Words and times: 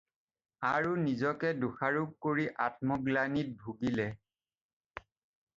আৰু 0.69 0.93
নিজকে 1.01 1.51
দোষাৰোপ 1.65 2.15
কৰি 2.27 2.47
আত্মগ্লানিত 2.69 3.55
ভুগিলে। 3.69 4.09